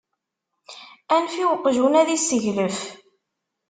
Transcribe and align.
Anef 1.15 1.33
i 1.41 1.43
uqjun, 1.53 1.93
ad 2.01 2.09
isseglef! 2.17 2.77